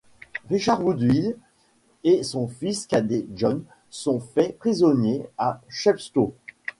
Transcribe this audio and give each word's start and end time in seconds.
Richard 0.49 0.81
Woodville 0.83 1.37
et 2.03 2.23
son 2.23 2.47
fils 2.47 2.87
cadet 2.87 3.27
John 3.35 3.63
sont 3.91 4.19
faits 4.19 4.57
prisonniers 4.57 5.27
à 5.37 5.61
Chepstow. 5.69 6.33